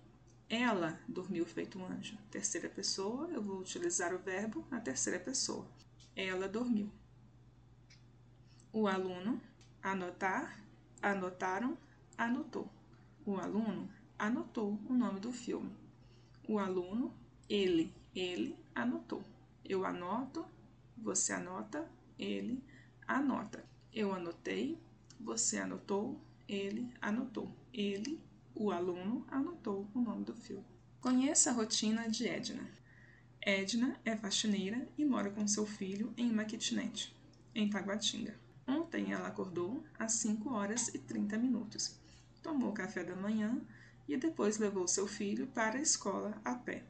Ela 0.49 1.01
dormiu 1.09 1.47
feito 1.47 1.79
um 1.79 1.87
anjo. 1.87 2.19
Terceira 2.31 2.69
pessoa, 2.69 3.29
eu 3.29 3.41
vou 3.41 3.61
utilizar 3.61 4.13
o 4.13 4.19
verbo 4.19 4.67
na 4.69 4.81
terceira 4.81 5.19
pessoa. 5.19 5.67
Ela 6.17 6.49
dormiu. 6.49 6.91
O 8.73 8.87
aluno, 8.87 9.41
anotar, 9.83 10.57
anotaram, 11.03 11.77
anotou. 12.17 12.71
O 13.27 13.37
aluno 13.37 13.91
anotou 14.17 14.79
o 14.89 14.93
nome 14.93 15.19
do 15.19 15.33
filme. 15.33 15.73
O 16.49 16.57
aluno, 16.57 17.13
ele, 17.49 17.93
ele 18.15 18.57
anotou. 18.73 19.25
Eu 19.65 19.85
anoto, 19.85 20.47
você 20.97 21.33
anota, 21.33 21.91
ele 22.17 22.63
anota. 23.09 23.65
Eu 23.93 24.15
anotei, 24.15 24.79
você 25.19 25.59
anotou, 25.59 26.21
ele 26.49 26.93
anotou. 27.01 27.53
Ele, 27.75 28.21
o 28.55 28.71
aluno, 28.71 29.27
anotou 29.29 29.85
o 29.93 30.01
nome 30.01 30.25
do 30.25 30.35
filme. 30.35 30.65
Conheça 31.01 31.51
a 31.51 31.55
rotina 31.55 32.09
de 32.09 32.29
Edna. 32.29 32.71
Edna 33.41 33.99
é 34.05 34.17
faxineira 34.17 34.87
e 34.97 35.05
mora 35.05 35.29
com 35.29 35.45
seu 35.49 35.67
filho 35.67 36.15
em 36.17 36.31
uma 36.31 36.45
kitnet, 36.45 37.13
em 37.53 37.69
Taguatinga. 37.69 38.39
Ontem 38.71 39.13
ela 39.13 39.27
acordou 39.27 39.83
às 39.99 40.13
5 40.13 40.49
horas 40.55 40.95
e 40.95 40.99
30 40.99 41.37
minutos. 41.37 41.99
Tomou 42.41 42.73
café 42.73 43.03
da 43.03 43.17
manhã 43.17 43.61
e 44.07 44.17
depois 44.17 44.59
levou 44.59 44.87
seu 44.87 45.09
filho 45.09 45.49
para 45.49 45.77
a 45.77 45.83
escola 45.83 46.41
a 46.45 46.55
pé. 46.55 46.85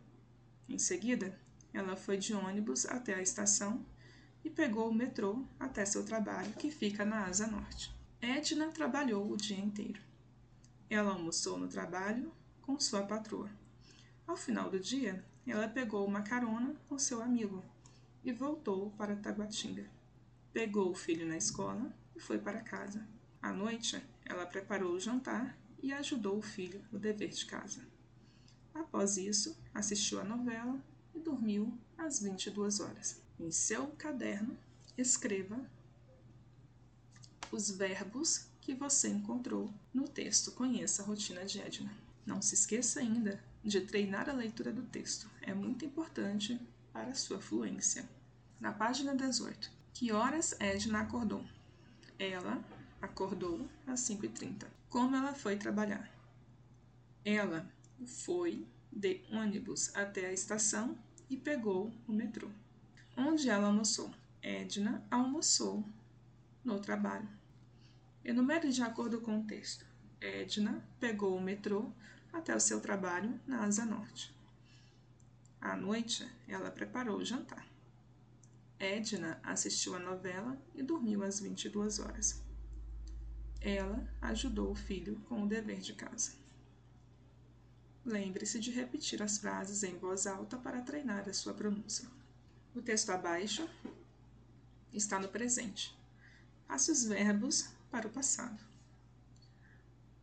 Em 0.69 0.79
seguida, 0.79 1.35
ela 1.73 1.97
foi 1.97 2.19
de 2.19 2.35
ônibus 2.35 2.85
até 2.85 3.15
a 3.15 3.23
estação 3.23 3.83
e 4.45 4.51
pegou 4.51 4.91
o 4.91 4.95
metrô 4.95 5.43
até 5.59 5.87
seu 5.87 6.05
trabalho, 6.05 6.53
que 6.53 6.71
fica 6.71 7.03
na 7.03 7.25
Asa 7.25 7.47
Norte. 7.47 7.91
Edna 8.21 8.69
trabalhou 8.69 9.31
o 9.31 9.37
dia 9.37 9.59
inteiro. 9.59 10.03
Ela 10.91 11.13
almoçou 11.13 11.57
no 11.57 11.67
trabalho 11.67 12.31
com 12.61 12.79
sua 12.79 13.05
patroa. 13.05 13.51
Ao 14.27 14.37
final 14.37 14.71
do 14.71 14.79
dia, 14.79 15.25
ela 15.47 15.67
pegou 15.67 16.07
uma 16.07 16.21
carona 16.21 16.77
com 16.91 16.99
seu 16.99 17.23
amigo 17.23 17.65
e 18.23 18.33
voltou 18.33 18.91
para 18.99 19.17
Taguatinga. 19.17 20.00
Pegou 20.53 20.91
o 20.91 20.95
filho 20.95 21.27
na 21.27 21.37
escola 21.37 21.93
e 22.17 22.21
foi 22.21 22.39
para 22.39 22.61
casa. 22.61 23.07
À 23.41 23.53
noite, 23.53 24.03
ela 24.25 24.45
preparou 24.45 24.93
o 24.93 25.01
jantar 25.01 25.57
e 25.83 25.93
ajudou 25.93 26.39
o 26.39 26.43
filho 26.43 26.85
no 26.91 26.99
dever 26.99 27.31
de 27.31 27.47
casa. 27.47 27.81
Após 28.75 29.17
isso, 29.17 29.57
assistiu 29.73 30.21
a 30.21 30.25
novela 30.25 30.83
e 31.15 31.21
dormiu 31.21 31.73
às 31.97 32.21
22 32.21 32.81
horas. 32.81 33.23
Em 33.39 33.51
seu 33.51 33.87
caderno, 33.89 34.59
escreva 34.99 35.59
os 37.53 37.71
verbos 37.71 38.47
que 38.61 38.75
você 38.75 39.09
encontrou 39.09 39.73
no 39.93 40.07
texto 40.07 40.53
Conheça 40.53 41.03
a 41.03 41.07
Rotina 41.07 41.45
de 41.45 41.61
Edna. 41.61 41.93
Não 42.27 42.43
se 42.43 42.55
esqueça 42.55 43.01
ainda 43.01 43.43
de 43.63 43.81
treinar 43.81 44.29
a 44.29 44.33
leitura 44.33 44.73
do 44.73 44.83
texto, 44.83 45.29
é 45.43 45.55
muito 45.55 45.85
importante 45.85 46.61
para 46.93 47.11
a 47.11 47.15
sua 47.15 47.41
fluência. 47.41 48.09
Na 48.61 48.73
página 48.73 49.15
18, 49.15 49.71
que 49.93 50.13
horas 50.13 50.57
Edna 50.61 51.01
acordou? 51.01 51.45
Ela 52.19 52.63
acordou 53.01 53.69
às 53.87 54.01
5h30. 54.01 54.67
Como 54.89 55.15
ela 55.17 55.35
foi 55.35 55.57
trabalhar? 55.57 56.11
Ela 57.25 57.71
foi 58.07 58.67
de 58.91 59.21
ônibus 59.31 59.95
até 59.95 60.27
a 60.27 60.33
estação 60.33 60.99
e 61.29 61.37
pegou 61.37 61.93
o 62.09 62.13
metrô. 62.13 62.49
Onde 63.17 63.49
ela 63.49 63.67
almoçou? 63.67 64.13
Edna 64.43 65.05
almoçou 65.11 65.85
no 66.65 66.81
trabalho. 66.81 67.29
Enumere 68.25 68.71
de 68.71 68.83
acordo 68.83 69.21
com 69.21 69.41
o 69.41 69.45
texto. 69.45 69.85
Edna 70.21 70.83
pegou 70.99 71.37
o 71.37 71.41
metrô 71.41 71.91
até 72.33 72.55
o 72.55 72.61
seu 72.61 72.81
trabalho 72.81 73.39
na 73.47 73.65
Asa 73.65 73.85
Norte. 73.85 74.35
À 75.61 75.77
noite, 75.77 76.27
ela 76.49 76.71
preparou 76.71 77.19
o 77.19 77.25
jantar. 77.25 77.70
Edna 78.81 79.39
assistiu 79.43 79.95
a 79.95 79.99
novela 79.99 80.59
e 80.75 80.83
dormiu 80.83 81.23
às 81.23 81.39
22 81.39 81.99
horas. 81.99 82.43
Ela 83.61 84.09
ajudou 84.23 84.71
o 84.71 84.75
filho 84.75 85.21
com 85.29 85.43
o 85.43 85.47
dever 85.47 85.81
de 85.81 85.93
casa. 85.93 86.33
Lembre-se 88.03 88.59
de 88.59 88.71
repetir 88.71 89.23
as 89.23 89.37
frases 89.37 89.83
em 89.83 89.99
voz 89.99 90.27
alta 90.27 90.57
para 90.57 90.81
treinar 90.81 91.29
a 91.29 91.33
sua 91.35 91.53
pronúncia. 91.53 92.09
O 92.75 92.81
texto 92.81 93.11
abaixo 93.11 93.69
está 94.91 95.19
no 95.19 95.29
presente. 95.29 95.95
Passe 96.67 96.91
os 96.91 97.05
verbos 97.05 97.69
para 97.91 98.09
o 98.09 98.11
passado. 98.11 98.65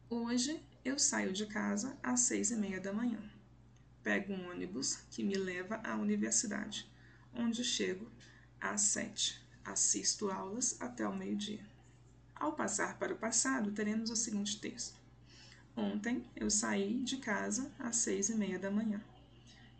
Hoje 0.09 0.59
eu 0.83 0.97
saio 0.97 1.31
de 1.31 1.45
casa 1.45 1.95
às 2.01 2.21
seis 2.21 2.49
e 2.49 2.55
meia 2.55 2.81
da 2.81 2.91
manhã. 2.91 3.21
Pego 4.01 4.33
um 4.33 4.49
ônibus 4.49 4.95
que 5.11 5.23
me 5.23 5.35
leva 5.35 5.79
à 5.83 5.95
universidade, 5.95 6.89
onde 7.35 7.63
chego 7.63 8.09
às 8.59 8.81
sete. 8.81 9.41
Assisto 9.63 10.31
aulas 10.31 10.77
até 10.79 11.07
o 11.07 11.15
meio-dia. 11.15 11.65
Ao 12.35 12.53
passar 12.53 12.97
para 12.97 13.13
o 13.13 13.17
passado, 13.17 13.71
teremos 13.71 14.09
o 14.09 14.15
seguinte 14.15 14.59
texto. 14.59 14.97
Ontem 15.75 16.25
eu 16.35 16.49
saí 16.49 17.03
de 17.03 17.17
casa 17.17 17.71
às 17.77 17.97
seis 17.97 18.29
e 18.29 18.35
meia 18.35 18.57
da 18.57 18.71
manhã. 18.71 19.01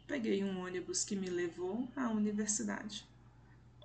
Peguei 0.06 0.44
um 0.44 0.60
ônibus 0.64 1.04
que 1.04 1.16
me 1.16 1.30
levou 1.30 1.88
à 1.96 2.10
universidade, 2.10 3.06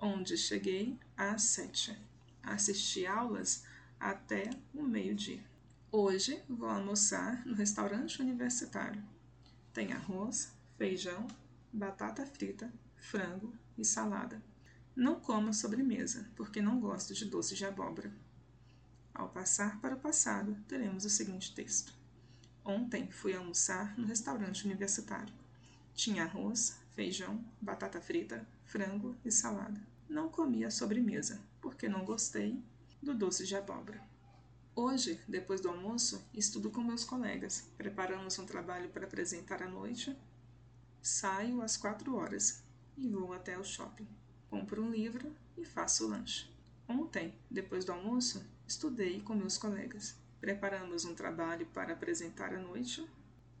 onde 0.01 0.37
cheguei 0.37 0.97
às 1.17 1.43
sete. 1.43 1.97
Assisti 2.41 3.05
aulas 3.05 3.63
até 3.99 4.49
o 4.73 4.83
meio-dia. 4.83 5.43
Hoje 5.91 6.41
vou 6.49 6.69
almoçar 6.69 7.45
no 7.45 7.53
restaurante 7.53 8.21
universitário. 8.21 9.03
Tem 9.71 9.93
arroz, 9.93 10.51
feijão, 10.77 11.27
batata 11.71 12.25
frita, 12.25 12.71
frango 12.97 13.53
e 13.77 13.85
salada. 13.85 14.41
Não 14.95 15.19
como 15.19 15.51
sobremesa, 15.53 16.29
porque 16.35 16.61
não 16.61 16.79
gosto 16.79 17.15
de 17.15 17.25
doce 17.25 17.55
de 17.55 17.65
abóbora. 17.65 18.13
Ao 19.11 19.27
passar 19.27 19.81
para 19.81 19.95
o 19.95 19.99
passado, 19.99 20.55
teremos 20.67 21.03
o 21.03 21.09
seguinte 21.09 21.53
texto. 21.55 21.91
Ontem 22.63 23.09
fui 23.09 23.35
almoçar 23.35 23.97
no 23.97 24.05
restaurante 24.05 24.65
universitário. 24.65 25.33
Tinha 25.95 26.23
arroz, 26.23 26.79
feijão, 26.91 27.43
batata 27.59 27.99
frita, 27.99 28.47
frango 28.65 29.15
e 29.25 29.31
salada. 29.31 29.81
Não 30.07 30.29
comi 30.29 30.63
a 30.63 30.69
sobremesa, 30.69 31.41
porque 31.59 31.89
não 31.89 32.05
gostei 32.05 32.63
do 33.01 33.15
doce 33.15 33.47
de 33.47 33.55
abóbora. 33.55 33.99
Hoje, 34.75 35.19
depois 35.27 35.59
do 35.59 35.69
almoço, 35.69 36.23
estudo 36.35 36.69
com 36.69 36.81
meus 36.83 37.03
colegas. 37.03 37.67
Preparamos 37.77 38.37
um 38.37 38.45
trabalho 38.45 38.89
para 38.89 39.05
apresentar 39.05 39.63
à 39.63 39.67
noite. 39.67 40.15
Saio 41.01 41.63
às 41.63 41.77
quatro 41.77 42.15
horas 42.15 42.63
e 42.95 43.07
vou 43.07 43.33
até 43.33 43.57
o 43.57 43.63
shopping. 43.63 44.07
Compro 44.53 44.83
um 44.83 44.91
livro 44.91 45.35
e 45.57 45.65
faço 45.65 46.05
o 46.05 46.09
lanche. 46.09 46.47
Ontem, 46.87 47.33
depois 47.49 47.83
do 47.83 47.91
almoço, 47.91 48.45
estudei 48.67 49.19
com 49.19 49.33
meus 49.33 49.57
colegas. 49.57 50.15
Preparamos 50.39 51.05
um 51.05 51.15
trabalho 51.15 51.65
para 51.73 51.93
apresentar 51.93 52.53
à 52.53 52.59
noite, 52.59 53.03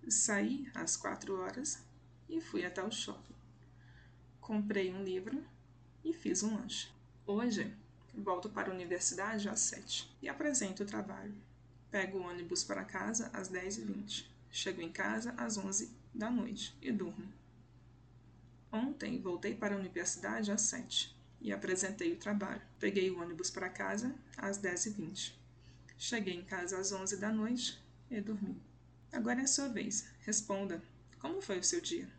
saí 0.07 0.69
às 0.75 0.95
quatro 0.95 1.35
horas 1.41 1.83
e 2.29 2.39
fui 2.39 2.63
até 2.63 2.83
o 2.83 2.91
shopping. 2.91 3.33
Comprei 4.39 4.93
um 4.93 5.03
livro 5.03 5.43
e 6.05 6.13
fiz 6.13 6.43
um 6.43 6.57
lanche. 6.57 6.91
Hoje, 7.25 7.75
volto 8.13 8.47
para 8.47 8.69
a 8.69 8.75
universidade 8.75 9.49
às 9.49 9.61
sete 9.61 10.15
e 10.21 10.29
apresento 10.29 10.83
o 10.83 10.85
trabalho. 10.85 11.33
Pego 11.89 12.19
o 12.19 12.27
ônibus 12.27 12.63
para 12.63 12.85
casa 12.85 13.31
às 13.33 13.47
dez 13.47 13.79
e 13.79 13.81
vinte. 13.81 14.31
Chego 14.51 14.79
em 14.79 14.91
casa 14.91 15.33
às 15.37 15.57
onze 15.57 15.91
da 16.13 16.29
noite 16.29 16.77
e 16.83 16.91
durmo. 16.91 17.33
Ontem 18.73 19.21
voltei 19.21 19.53
para 19.53 19.75
a 19.75 19.77
universidade 19.77 20.51
às 20.51 20.63
sete 20.63 21.15
e 21.39 21.53
apresentei 21.53 22.11
o 22.11 22.17
trabalho. 22.17 22.63
Peguei 22.79 23.11
o 23.11 23.21
ônibus 23.21 23.51
para 23.51 23.69
casa 23.69 24.15
às 24.35 24.57
dez 24.57 24.87
e 24.87 24.89
vinte. 24.89 25.39
Cheguei 25.95 26.33
em 26.33 26.43
casa 26.43 26.79
às 26.79 26.91
11 26.91 27.17
da 27.17 27.31
noite 27.31 27.79
e 28.09 28.19
dormi. 28.19 28.59
Agora 29.11 29.41
é 29.41 29.43
a 29.43 29.47
sua 29.47 29.67
vez. 29.67 30.07
Responda: 30.21 30.81
como 31.19 31.39
foi 31.39 31.59
o 31.59 31.63
seu 31.63 31.79
dia? 31.79 32.09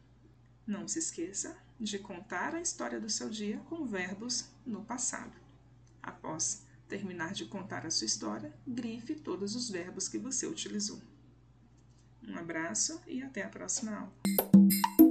Não 0.65 0.87
se 0.87 1.01
esqueça 1.01 1.57
de 1.81 1.99
contar 1.99 2.55
a 2.55 2.61
história 2.61 3.01
do 3.01 3.11
seu 3.11 3.29
dia 3.29 3.59
com 3.69 3.85
verbos 3.85 4.49
no 4.65 4.85
passado. 4.85 5.37
Após 6.01 6.63
terminar 6.87 7.33
de 7.33 7.47
contar 7.47 7.85
a 7.85 7.91
sua 7.91 8.07
história, 8.07 8.55
grife 8.65 9.17
todos 9.17 9.57
os 9.57 9.69
verbos 9.69 10.09
que 10.09 10.19
você 10.19 10.47
utilizou. 10.47 11.03
Um 12.23 12.39
abraço 12.39 13.01
e 13.09 13.25
até 13.25 13.43
a 13.43 13.49
próxima 13.49 13.97
aula. 13.97 15.04